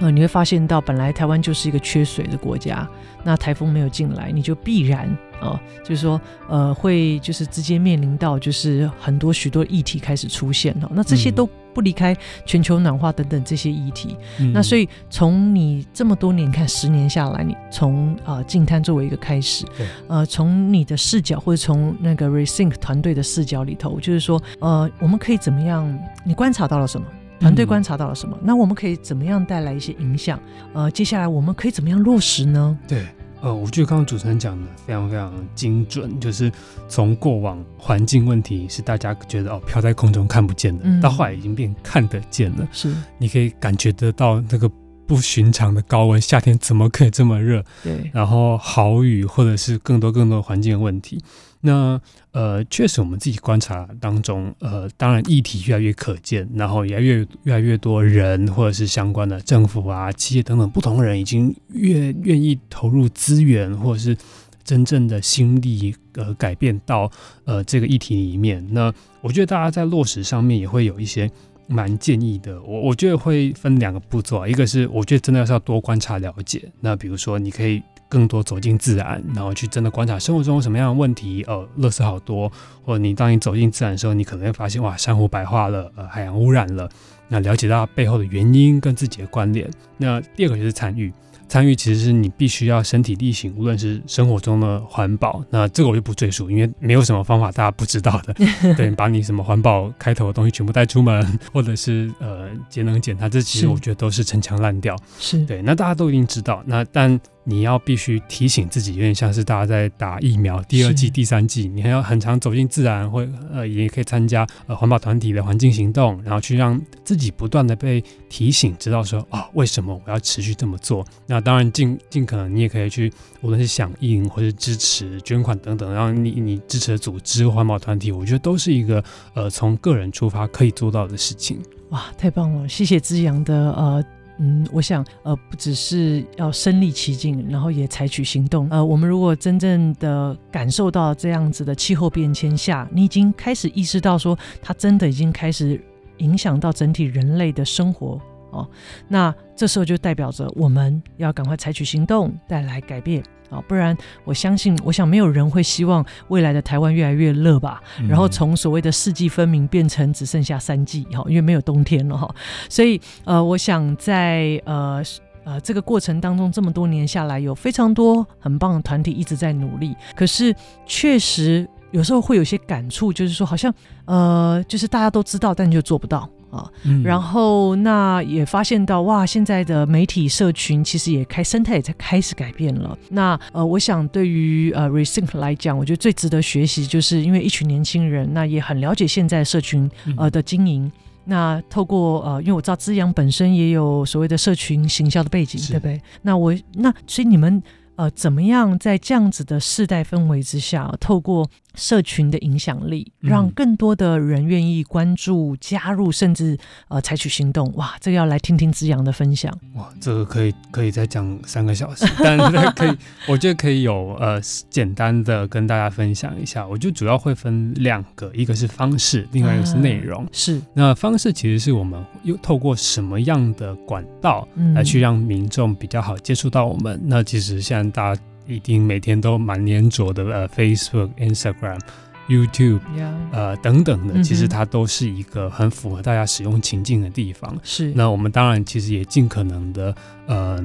[0.01, 2.89] 呃，你会发现到本来台湾就是一个缺水的国家，
[3.25, 14.17] 那台风没有进来，你就必然哦、呃，就是说呃，会就是直接面临到就是很多许多议题开始出现哦，那这些都不离开全球暖化等等这些议题。
[14.39, 25.99] 嗯、那所以从你这么多年看十年下来，你从呃净滩作为一个开始，对呃，从你的视角或者从那个 Rethink 团队的视角里头，就是说呃，我们可以怎么样？
[26.25, 27.07] 你观察到了什么？
[27.41, 28.37] 团队观察到了什么？
[28.41, 30.41] 嗯、那我们可以怎么样带来一些影响？
[30.75, 32.77] 呃，接下来我们可以怎么样落实呢？
[32.89, 33.07] 对，
[33.41, 36.51] 呃，我觉得刚刚主持人讲的非常非常精准，就是
[36.89, 42.69] 从过往环境问题是大家觉得哦飘在空中看不见的，嗯、到后来已经变看得见了。
[42.73, 44.69] 是，你可以感觉得到那个
[45.07, 47.65] 不寻常的高温，夏天怎么可以这么热？
[47.83, 51.23] 对，然后豪雨或者是更多更多环境的问题。
[51.61, 64.17] 那呃，确实，我们自己观察当中，呃，当然议题越来越可见，然后也越越来越多人或者是相关的政府啊、企业等等不同的人，已经越愿意投入资源或者是
[64.63, 67.11] 真正的心力，呃，改变到
[67.45, 68.65] 呃这个议题里面。
[68.71, 71.29] 那我觉得大家在落实上面也会有一些
[71.67, 72.63] 蛮建议的。
[72.63, 76.71] 我我觉得会分两个步骤啊，一个是我觉得真的要是要多观察了解。
[76.81, 77.83] 那比如说，你可以。
[78.09, 81.45] 更多走进自然，然后去真的观察生活中什么样的问题。
[81.47, 82.51] 呃，垃圾好多，
[82.85, 86.89] 或者你当你走进自然的时候，你可能会发现哇，珊瑚白化了，呃，海洋污染了。
[87.29, 89.69] 那了解到背后的原因跟自己的关联。
[89.99, 91.13] 那第二个就是参与。
[91.47, 98.35] 参与其实是你必须要身体力行，无论是生活中的环保，那这个我就不赘述，因为没有什么方法大家不知道的。
[98.77, 104.95] 对，把你什么环保开头的东西全部带出门，或者是呃节能减碳，这其实我觉得都是陈腔滥调。
[105.19, 106.63] 是对，那大家都一定知道。
[106.67, 107.19] 那但
[107.49, 121.03] 你要必须提醒自己，有点像是大家在打疫苗，第二季、第三季，你还要很常走进自然，或呃也可以参加呃环保团体的环境行动，然后去让自己不断的被提醒，知道说啊、哦，为什么我要持续这么做？
[121.27, 131.59] 那当然尽尽可能你也可以去，无论是响应或是支持、捐款等等，然后你你支持的组织、环保团体，我觉得都是一个呃从个人出发可以做到的事情。
[131.89, 132.69] 哇，太棒了！
[132.69, 134.05] 谢谢资阳的呃。
[134.39, 138.69] 嗯，我想，呃，不只是要身历其境，然后也采取行动。
[138.71, 145.81] 呃，我们如果真正的感受到这样子的气候变迁下，你已经开始意识到说，它真的已经开始
[146.19, 148.21] 影响到整体人类的生活
[148.51, 148.69] 哦，
[149.09, 153.23] 那这时候就代表着我们要赶快采取行动，带来改变。
[153.51, 157.83] 啊，不然我相信，我想没有人会希望未来的台湾越来越热吧？
[158.09, 162.35] 然后从所谓的四季分明变成只剩下三季，哈，因为没有冬天了哈。
[162.69, 165.03] 所以呃，我想在呃
[165.45, 173.73] 呃这个过程当中，这么多年下来，有非常多很棒的团体一直在努力，可是确实有时候会有些感触，就是说好像
[174.05, 176.29] 呃，就是大家都知道，但就做不到。
[176.51, 182.97] 啊，嗯、然后那也发现到哇，现在的媒体社群其实也开生态也在开始改变了。
[183.11, 190.85] 那呃，我想对于呃 Rethink 来讲，我觉得最值得学习，就是因为一群年轻人，那也很了解现在社群呃的经营。
[190.85, 190.93] 嗯、
[191.25, 196.01] 那透过呃，因为我知道资阳本身也有所谓的社群行销的背景，对不对？
[196.23, 197.63] 那我那所以你们
[197.97, 201.45] 呃，怎么样在这样子的世代氛围之下，透过
[201.79, 207.73] 社群的影响力，让更多的人愿意关注、加入，甚至呃采取行动。
[207.77, 209.57] 哇，这个要来听听之阳的分享。
[209.75, 212.97] 哇，这个可以可以再讲三个小时， 但是可以，
[213.29, 216.67] 我觉得可以有呃简单的跟大家分享一下。
[216.67, 220.25] 我就主要会分两个，一个是方式，另外一个是内容。
[220.25, 226.97] 啊、是，那方式其实是我们又透过什么样的管道来去让民众比较好接触到我们？
[226.97, 228.23] 嗯、那其实现在大家。
[228.49, 233.13] 一定每天都蛮粘着的，呃，Facebook、Instagram，YouTube，、yeah.
[233.31, 237.55] 呃等等的，其实它都是一个很符合大家使用情境的地方。
[237.63, 239.95] 是，那我们当然其实也尽可能的，
[240.27, 240.59] 呃，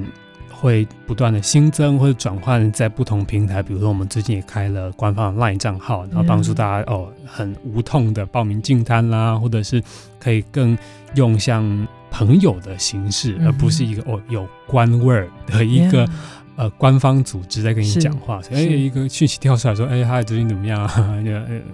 [0.49, 3.61] 会不断的新增或者转换在不同平台。
[3.61, 9.83] 比如说，我们最近也开了官方的 LINE 账号，然后帮助大家.哦，很无痛的报名进摊啦，或者是
[10.19, 10.77] 可以更
[11.15, 16.07] 用像朋友的形式，嗯、而不是一个哦有官味儿的一个。
[16.55, 20.93] 呃，官方组织在跟你讲话，所以、欸、一个讯息跳出来说：“哎、欸，他最近怎么样啊？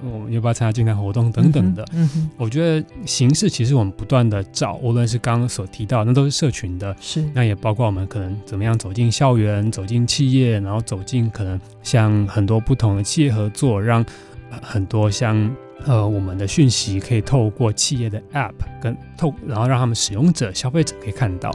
[0.04, 1.86] 我们要不要参加进摊活动等等的。
[1.92, 14.06] 嗯嗯”我觉得形式其实我们不断的找，无论是刚刚所提到，那都是社群的，是那也包括我们可能怎么样走进校园、走进企业，然后走进可能像很多不同的企业合作，让
[14.62, 15.54] 很多像
[15.86, 21.52] 呃我们的讯息可以透过企业的 App 跟透，然后让他们使用者、消费者可以看到。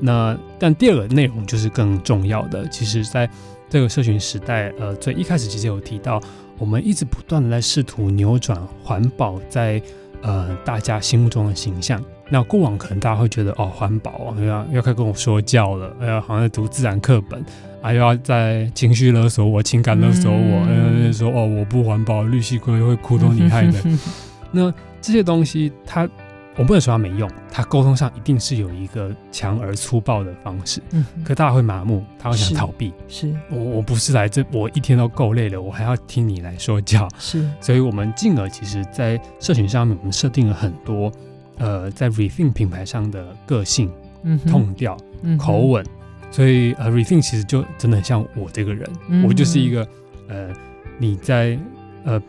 [0.00, 3.28] 那但第二个内容就是更重要的，其实在
[3.68, 6.20] 这个社群时代，呃，最一开始其实有提到，
[6.58, 9.80] 我们一直不断的在试图扭转环保在
[10.22, 12.02] 呃大家心目中的形象。
[12.30, 17.44] 那过往可能大家会觉得哦，环保啊，要要开跟我说教了，哎呀，好像在读自然课本，
[17.82, 23.78] 啊，又要在情绪勒索我，情感勒索我，嗯，呃、说哦，我不环保，绿蠵龟会哭都你害的。
[24.50, 26.08] 那这些东西它。
[26.56, 32.92] 我不能说他没用，他沟通上一定是有一个强而粗暴的方式，嗯，可大家会麻木，他会想逃避。
[33.08, 33.36] 是，是。
[33.50, 37.08] 我我不是来这，我一天都够累了，我还要听你来说教。
[37.18, 41.10] 是，所以我们进而其实，在社群上面，我们设定了很多，
[41.58, 43.90] 呃，在 Rethink 品牌上的个性、
[44.24, 45.86] 嗯、痛调、嗯、口吻，
[46.30, 49.88] 所以呃，Rethink 其实就真的很像我这个人，嗯、我就是一个
[50.28, 50.50] 呃，
[50.98, 51.58] 你在
[52.04, 52.20] 呃。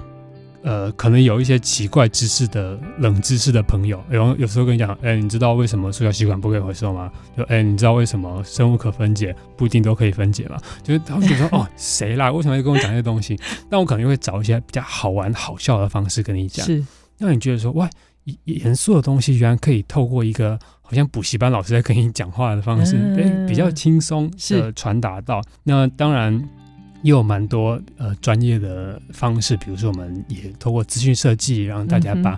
[0.64, 7.12] 呃，可能有一些奇怪知识的冷知识的朋友，然后有时候跟你讲，哎、欸，你知道为什么塑胶吸管不可以回收吗？
[7.36, 10.58] 就哎、欸，你知道为什么生物可分解不一定都可以分解吗？
[10.84, 12.32] 就是他们就说， 哦，谁啦？
[12.32, 13.40] 为什么要跟我讲这些东西？
[13.70, 16.86] 那我可能会找一些比较好玩、好笑的方式跟你讲，是
[17.18, 17.90] 让你觉得说，哇，
[18.44, 25.42] 严肃的东西居然可以透过一个好像补习班老师在跟你讲话的方式，哎、嗯欸，比较轻松的传达到。
[25.64, 26.48] 那当然。
[27.02, 32.32] 也有蛮多呃专业的方式，比如说我们也透过资讯设计，让大家把、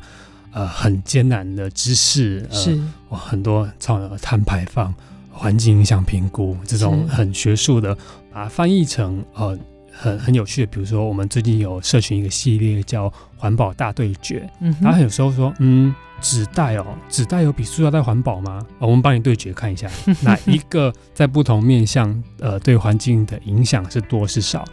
[0.54, 2.82] 嗯、呃很艰难的知识，呃、是。
[3.10, 4.94] 哇很多超碳排放、
[5.32, 7.96] 环境影响评估这种很学术的，
[8.32, 9.58] 把它翻译成呃
[9.94, 10.68] 很很有趣的。
[10.68, 15.94] 比如说我们最近有社群一个系列叫环保大对决，嗯，他有时候说嗯。
[16.22, 18.66] 纸袋哦，纸袋有比塑料袋环保吗？
[18.80, 19.90] 哦，我们帮你对决看一下，
[20.24, 24.64] 哪一个在不同面向呃对环境的影响是多是少？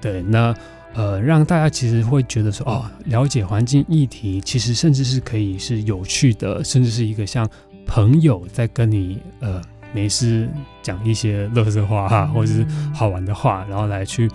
[0.00, 0.52] 对，那
[0.94, 7.48] 呃让大家其实会觉得说哦，了解环境议题，其实甚至是可以是有趣的，甚至是一个像
[7.86, 10.48] 朋友在跟你呃没事
[10.82, 14.28] 讲一些乐色话哈，或者是好玩的话，然后来去。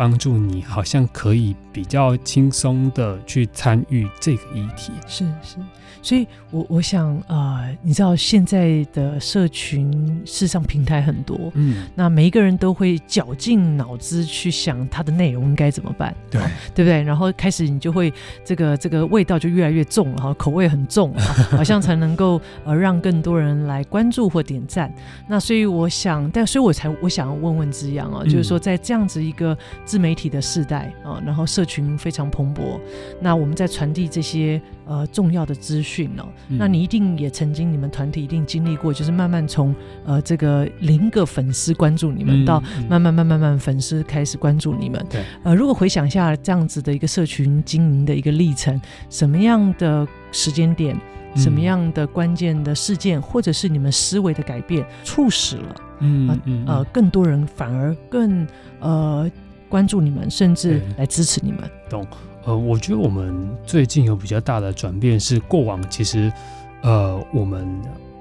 [0.00, 4.92] 帮助你，好像可以比较轻松的去参与这个议题。
[5.06, 5.56] 是是，
[6.02, 9.90] 所以我我想啊、呃，你知道现在的社群
[10.24, 16.40] 事实上平台很多，嗯，那每一个人都会绞尽脑汁去想它的内容应该怎么办，对
[16.74, 17.02] 对不对？
[17.02, 18.12] 然后开始你就会
[18.44, 21.14] 这个这个味道就越来越重了哈，口味很重，
[21.52, 24.92] 好像才能够呃让更多人来关注或点赞。
[25.28, 29.56] 那所以我想，但所以我才我想要问问之阳啊，就是说在这样子一个。
[29.84, 32.78] 自媒体的时代啊，然后社群非常蓬勃。
[33.20, 39.72] 那我们在传递这些呃重要的资讯呢，那你一定也曾经，你们团体一定经历过，就是慢慢从
[40.04, 45.06] 呃这个零个粉丝关注你们，到慢慢慢慢慢粉丝开始关注你们。
[45.08, 50.98] 对，呃，如果回想一下这样子的一个社群经营的一个历程，什么样的时间点，
[51.36, 58.44] 什么样的关键的事件，或者是你们思维的改变，促使了嗯嗯呃更多人反而更
[58.80, 59.30] 呃。
[59.70, 61.60] 关注你们，甚至来支持你们。
[61.88, 62.04] 懂？
[62.44, 66.32] 呃，我觉得我们最近有比较大的转变是，过往其实，
[66.82, 67.68] 呃，我们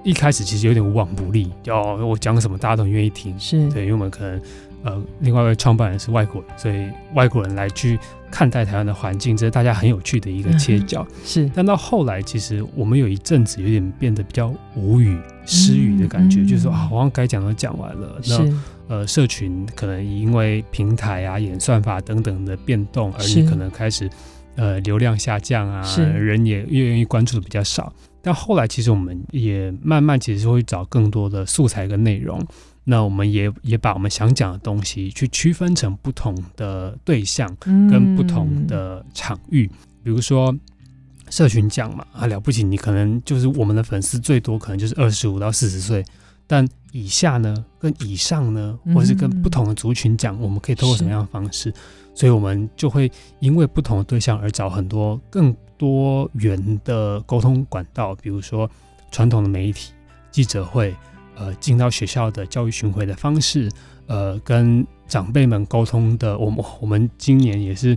[0.04, 4.42] 一开始其实有点无往不利，要我讲什么大家都很愿意听，是对，因为我们可能。
[4.82, 8.00] 呃，另外一位创办人是外国人，所以外国人来去
[8.32, 11.06] 看待台湾的环境，这是大家很有趣的一个切角。
[11.10, 18.24] 嗯、是，但到后来，其实我们有一阵子有点变得比较无语、失语的感觉，嗯、就是说啊，好像该讲都讲完了。
[18.24, 18.56] 是那
[18.90, 24.10] 呃，社群可能因为平台啊、演算法等等的变动，而你可能开始
[24.56, 27.94] 呃流量下降啊，人也越愿意关注的比较少。
[28.22, 32.44] 但后来，其实我们也慢慢其实会找更多的素材跟内容。
[32.84, 40.54] 那我们也也把我们想讲的东西去区分成不同的对象跟不同的场域，嗯、比如说
[41.30, 46.04] 社群讲嘛，啊了不起，你可能就是我们的粉丝最多可能就是二十五到四十岁
[46.52, 51.72] 但以下呢，跟以上呢，或者是跟不同的族群讲，嗯、我们可以通过什么样的方式？
[52.16, 53.10] 所以我们就会
[53.40, 58.68] 因为不同的对象而找很多更多元的沟通管道，比如说
[59.12, 59.94] 传统的媒体、
[60.32, 60.96] 记者会，
[61.36, 63.70] 呃，进到学校的教育巡回的方式，
[64.08, 66.36] 呃，跟长辈们沟通的。
[66.36, 67.96] 我们我们今年也是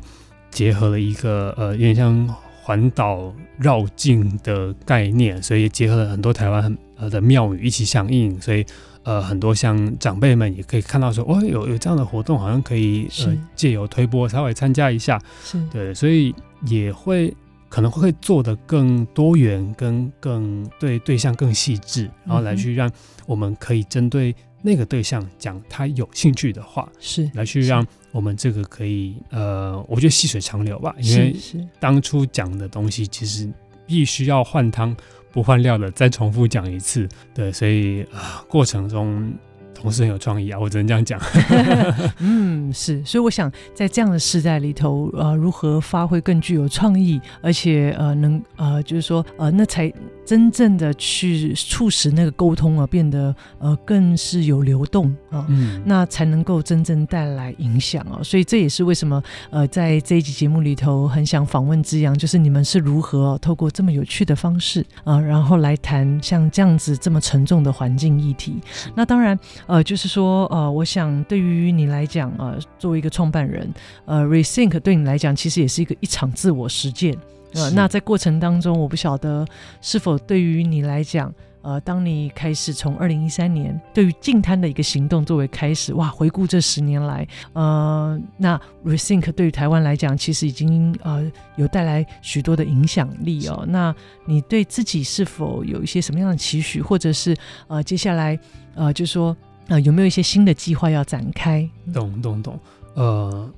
[0.51, 2.29] 结合了一个呃，有点像
[2.63, 8.65] 环岛绕境的概念，所以结合了很多台湾呃的庙宇一起响应，所以。
[9.05, 15.61] 呃，很多像长辈们也可以看到说，哦，有有这样的活动，好像可以呃借由推波稍微参加一下，是。
[15.73, 16.33] 对，所以
[16.67, 17.35] 也会
[17.69, 22.89] 可能会做得更多元，跟更对对象更细致，然后来去让
[23.27, 24.33] 我们可以针对
[24.63, 31.35] 那个对象讲他有兴趣的话，是来去让我们这个可以呃，我觉得细水长流吧，因为
[31.81, 33.51] 当初讲的东西其实
[33.87, 34.97] 必须要换汤。
[35.35, 39.33] 不换料的，再重复讲一次，对，所以啊、呃，过程中
[39.75, 41.19] 同事很有创意啊，我只能这样讲。
[42.21, 49.91] 嗯，是，所以我想在这样的时代里头，呃，如何发挥更具有创意，而且呃，能呃，就是说呃，那才。
[50.25, 58.21] 真正的去促使那个沟通啊变得呃更是有流动啊，嗯，那才能够真正带来影响啊。
[58.23, 68.61] 所以这也是为什么呃在这一集节目里头很想访问之阳，就是你们是如何透过这么有趣的方式啊，然后来谈像这样子这么沉重的环境议题。
[68.95, 73.69] 那当然呃就是说呃，我想对于你来讲啊，作为一个创办人，
[74.05, 77.17] 呃，Rethink 对你来讲其实也是一个一场自我实践。
[77.55, 79.47] 呃，那在过程当中，我不晓得
[79.81, 93.65] 是否对于你来讲，呃，当你开始从二零一三年对于净滩的一个行动作为开始，哇，回顾这十年来，呃，那 Rethink 对于台湾来讲，其实已经呃有带来许多的影响力哦。
[93.69, 93.95] 那
[94.25, 97.37] 你对自己是否有一些什么样的期许，或者是
[97.69, 98.39] 呃接下来
[98.75, 99.37] 呃就说
[99.69, 101.69] 呃有没有一些新的计划要展开？
[101.93, 102.59] 懂懂懂，
[102.95, 103.51] 呃。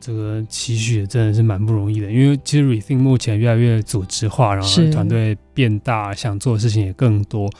[0.00, 7.50] 这个期许真的是蛮不容易的，因为其实 Rethink 目前越来越组织化，然后团队变大，想做的事情也更多，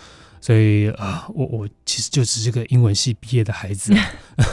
[0.41, 3.95] 所以啊、呃，我我其实就只是个英文系毕业的孩子，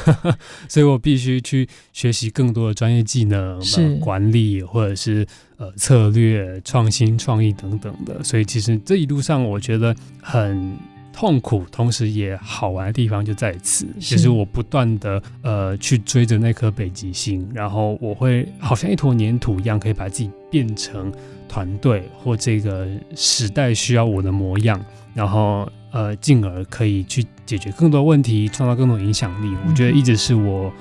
[0.69, 3.95] 所以我必须去学习更多的专业技能，是。
[3.97, 5.25] 管理或者是
[5.57, 10.77] 呃策略、创新、创意等等的，所以其实这一路上我觉得很。
[11.11, 21.11] 痛苦，同时也好玩的地方就在此，其实我不断的呃去追着那颗北极星，然后我会好像一坨粘土一样，可以把自己变成
[21.47, 24.79] 团队或这个时代需要我的模样，
[25.13, 29.55] 然后呃进而可以去解决更多问题，创造更多影响力。
[29.67, 30.71] 我觉得一直是我。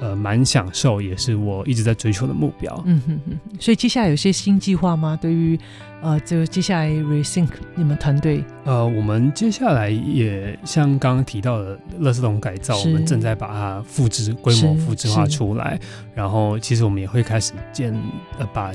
[0.00, 2.82] 呃，蛮享受，也是我一直在追求的目标。
[2.86, 5.18] 嗯哼哼，所以接下来有些新计划吗？
[5.20, 5.58] 对于
[6.02, 8.44] 呃，这个接下来 Rethink 你们团队？
[8.64, 15.78] 呃，我们接下来也像刚刚提到的乐视龙改造，我们正在把它复制规模复制化出来。
[16.14, 17.92] 然后，其实我们也会开始建
[18.38, 18.70] 呃，把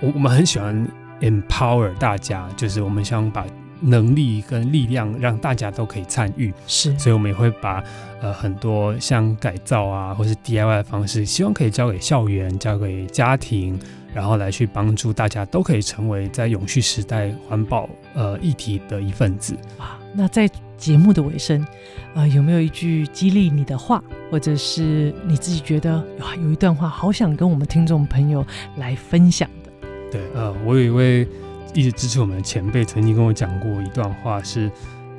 [0.00, 0.86] 我我们很喜欢
[1.20, 3.46] empower 大家，就是我们想把。
[3.80, 7.82] 能力跟力量让大家都可以参与，是，所以我们也会把
[8.20, 13.78] 呃很多像改造啊，或是 DIY 的方式，希望可以交给校园、交给家庭，
[14.14, 19.98] 然后来去帮助大家都可以成为在永续时代环保呃议题的一份子啊。
[20.14, 20.48] 那在
[20.78, 21.66] 节目的尾声，
[22.14, 28.44] 呃，有没有一句激励你的话，或者是你自己觉得哇，有一段话好想跟我们听众朋友
[28.76, 29.70] 来分享的？
[30.10, 31.28] 对，呃，我有一位。
[31.74, 34.70] 一直支持我们的前辈曾经跟我讲过一段话是，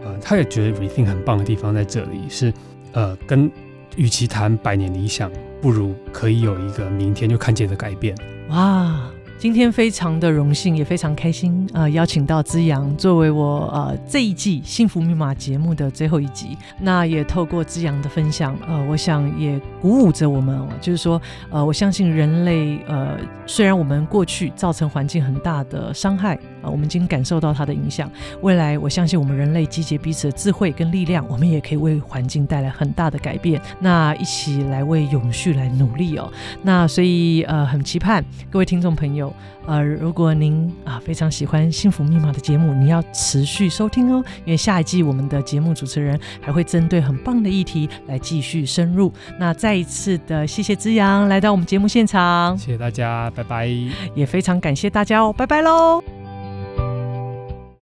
[0.04, 2.54] 呃，他也觉得 Rethink 很棒的地方在这里是，
[2.94, 3.50] 呃，跟
[3.96, 5.32] 与其谈百年理想，
[5.62, 8.16] 不如可以有一个明天就看见的改变。
[8.50, 9.10] 哇！
[9.40, 11.90] 今天非常的荣幸，也非常开心啊、呃！
[11.92, 21.22] 邀请到资阳作为我呃这一季幸福密码节目的最后一集，那也透过资阳的分享，呃，我想也鼓舞着我们，就是说，
[21.52, 23.16] 呃，我相信人类，呃，
[23.46, 28.12] 虽然我们过去造成环境很大的伤害，啊、呃，我们已经感受到它的影响，
[28.42, 36.28] 未来我相信我们人类集结彼此的智慧跟力量，我们也可以为环境带来很大的改变，那一起来为永续来努力哦。
[36.64, 39.27] 那所以呃，很期盼各位听众朋友。
[39.66, 49.12] 呃，如果您啊非常喜欢《幸福密码》的节目，你要持续收听哦，因为下一季我们的节目主持人还会针对很棒的议题来继续深入。
[49.40, 53.68] 那再一次的谢谢之阳来到我们节目现场，谢谢大家，拜拜，
[54.16, 56.27] 也非常感谢大家哦，拜拜喽。